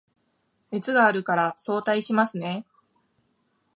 [0.71, 2.65] 熱があるから早退しますね